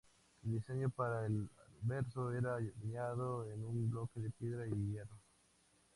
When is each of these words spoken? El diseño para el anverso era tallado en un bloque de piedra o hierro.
El 0.43 0.53
diseño 0.53 0.89
para 0.89 1.27
el 1.27 1.47
anverso 1.83 2.33
era 2.33 2.57
tallado 2.81 3.47
en 3.51 3.63
un 3.63 3.87
bloque 3.91 4.19
de 4.19 4.31
piedra 4.31 4.63
o 4.63 4.75
hierro. 4.75 5.15